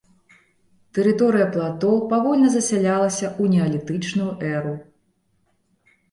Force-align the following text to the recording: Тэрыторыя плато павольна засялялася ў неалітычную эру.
Тэрыторыя 0.97 1.45
плато 1.55 1.91
павольна 2.13 2.49
засялялася 2.55 3.27
ў 3.27 3.43
неалітычную 3.57 4.31
эру. 4.55 4.73